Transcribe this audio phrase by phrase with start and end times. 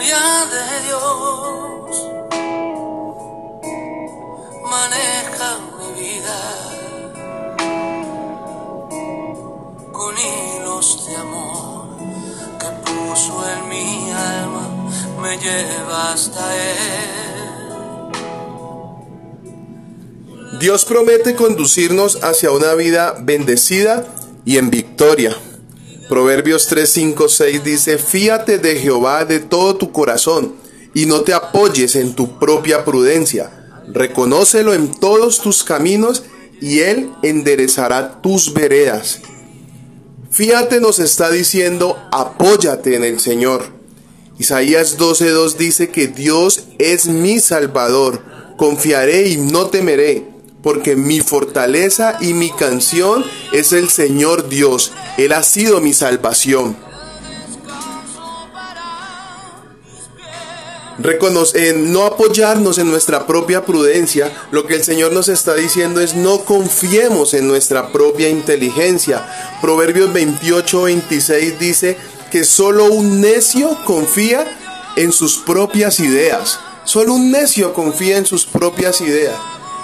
[0.00, 2.08] gloria de Dios
[4.70, 6.40] maneja mi vida
[9.92, 11.98] con hilos de amor
[12.58, 14.64] que puso en mi alma,
[15.20, 17.10] me lleva hasta Él.
[20.60, 24.06] Dios promete conducirnos hacia una vida bendecida
[24.46, 25.36] y en victoria.
[26.10, 30.56] Proverbios 3, 5, 6 dice, fíate de Jehová de todo tu corazón
[30.92, 33.68] y no te apoyes en tu propia prudencia.
[33.86, 36.24] Reconócelo en todos tus caminos
[36.60, 39.20] y Él enderezará tus veredas.
[40.32, 43.66] Fíate nos está diciendo, apóyate en el Señor.
[44.36, 48.20] Isaías 12.2 dice que Dios es mi Salvador,
[48.56, 50.26] confiaré y no temeré
[50.62, 54.92] porque mi fortaleza y mi canción es el Señor Dios.
[55.20, 56.74] Él ha sido mi salvación.
[60.98, 66.14] Reconoce, no apoyarnos en nuestra propia prudencia, lo que el Señor nos está diciendo es
[66.14, 69.26] no confiemos en nuestra propia inteligencia.
[69.60, 71.98] Proverbios 28, 26 dice
[72.30, 74.44] que solo un necio confía
[74.96, 76.58] en sus propias ideas.
[76.84, 79.36] Solo un necio confía en sus propias ideas.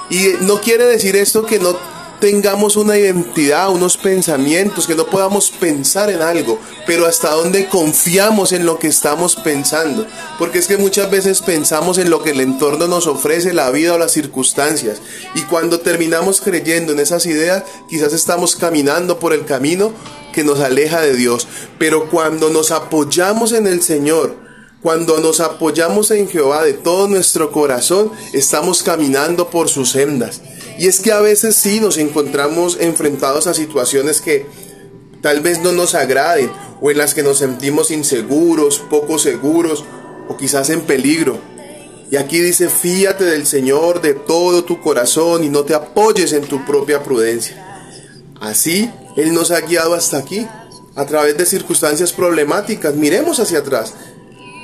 [0.08, 1.77] Y no quiere decir esto que no
[2.20, 8.53] tengamos una identidad, unos pensamientos, que no podamos pensar en algo, pero hasta dónde confiamos
[8.53, 10.06] en lo que estamos pensando.
[10.39, 13.94] Porque es que muchas veces pensamos en lo que el entorno nos ofrece, la vida
[13.94, 15.00] o las circunstancias.
[15.34, 19.92] Y cuando terminamos creyendo en esas ideas, quizás estamos caminando por el camino
[20.33, 21.48] que nos aleja de Dios.
[21.78, 24.37] Pero cuando nos apoyamos en el Señor,
[24.83, 30.41] cuando nos apoyamos en Jehová de todo nuestro corazón, estamos caminando por sus sendas.
[30.78, 34.46] Y es que a veces sí nos encontramos enfrentados a situaciones que
[35.22, 39.84] tal vez no nos agraden o en las que nos sentimos inseguros, poco seguros
[40.28, 41.38] o quizás en peligro.
[42.10, 46.44] Y aquí dice, fíate del Señor de todo tu corazón y no te apoyes en
[46.44, 47.62] tu propia prudencia.
[48.41, 50.47] Así, Él nos ha guiado hasta aquí,
[50.94, 52.94] a través de circunstancias problemáticas.
[52.94, 53.94] Miremos hacia atrás.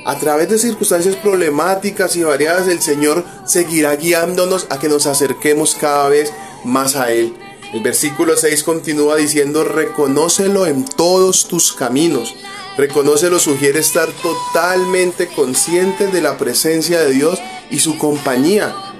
[0.05, 5.75] A través de circunstancias problemáticas y variadas, el Señor seguirá guiándonos a que nos acerquemos
[5.75, 6.33] cada vez
[6.65, 7.33] más a Él.
[7.73, 12.35] El versículo 6 continúa diciendo, reconócelo en todos tus caminos.
[12.77, 17.39] Reconócelo sugiere estar totalmente consciente de la presencia de Dios
[17.71, 18.92] y su compañía.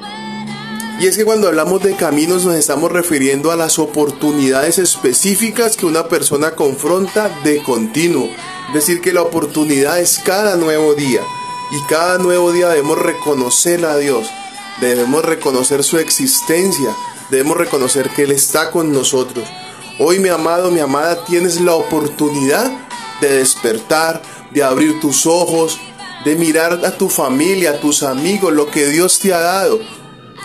[1.03, 5.85] Y es que cuando hablamos de caminos nos estamos refiriendo a las oportunidades específicas que
[5.85, 8.29] una persona confronta de continuo.
[8.69, 11.19] Es decir, que la oportunidad es cada nuevo día.
[11.73, 14.29] Y cada nuevo día debemos reconocer a Dios.
[14.79, 16.95] Debemos reconocer su existencia.
[17.29, 19.45] Debemos reconocer que Él está con nosotros.
[19.99, 22.71] Hoy, mi amado, mi amada, tienes la oportunidad
[23.19, 24.21] de despertar,
[24.51, 25.77] de abrir tus ojos,
[26.23, 29.81] de mirar a tu familia, a tus amigos, lo que Dios te ha dado.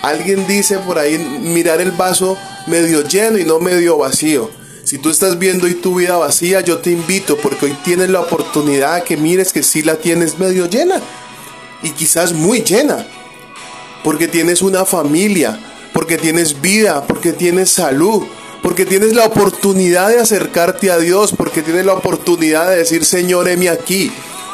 [0.03, 2.37] Alguien dice por ahí mirar el vaso
[2.67, 4.51] medio lleno y no medio vacío.
[4.85, 8.21] Si tú estás viendo hoy tu vida vacía, yo te invito porque hoy tienes la
[8.21, 11.01] oportunidad que mires que sí la tienes medio llena
[11.83, 13.07] y quizás muy llena.
[14.03, 15.61] Porque tienes una familia,
[15.93, 18.23] porque tienes vida, porque tienes salud,
[18.63, 23.49] porque tienes la oportunidad de acercarte a Dios, porque tienes la oportunidad de decir, Señor,
[23.49, 24.11] heme aquí.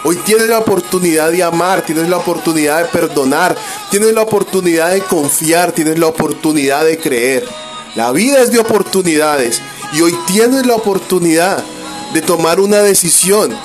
[0.06, 3.56] Hoy tienes la oportunidad de amar, tienes la oportunidad de perdonar,
[3.90, 7.48] tienes la oportunidad de confiar, tienes la oportunidad de creer.
[7.94, 9.62] La vida es de oportunidades
[9.94, 11.64] y hoy tienes la oportunidad
[12.12, 13.56] de tomar una decisión.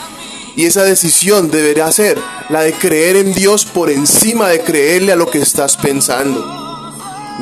[0.55, 2.17] Y esa decisión deberá ser
[2.47, 6.41] la de creer en Dios por encima de creerle a lo que estás pensando.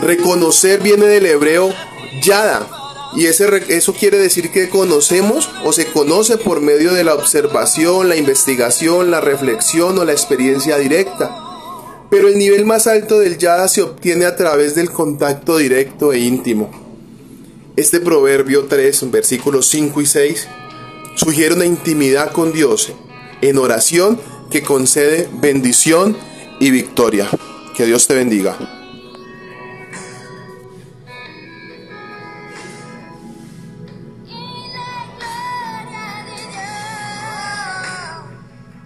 [0.02, 1.72] Reconocer viene del hebreo
[2.22, 2.77] yada.
[3.16, 8.10] Y ese, eso quiere decir que conocemos o se conoce por medio de la observación,
[8.10, 11.36] la investigación, la reflexión o la experiencia directa.
[12.10, 16.20] Pero el nivel más alto del yada se obtiene a través del contacto directo e
[16.20, 16.70] íntimo.
[17.76, 20.48] Este proverbio 3, versículos 5 y 6,
[21.16, 22.92] sugiere una intimidad con Dios
[23.42, 24.20] en oración
[24.50, 26.18] que concede bendición
[26.60, 27.30] y victoria.
[27.76, 28.77] Que Dios te bendiga.